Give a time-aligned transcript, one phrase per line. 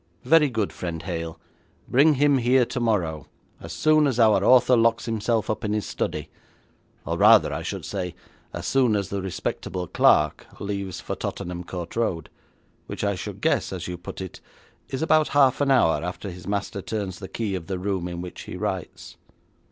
[0.23, 1.39] 'Very good, friend Hale,
[1.87, 3.27] bring him here tomorrow,
[3.59, 6.31] as soon as our author locks himself up in his study,
[7.05, 8.15] or rather, I should say,
[8.51, 12.31] as soon as the respectable clerk leaves for Tottenham Court Road,
[12.87, 14.41] which I should guess, as you put it,
[14.89, 18.21] is about half an hour after his master turns the key of the room in
[18.21, 19.17] which he writes.'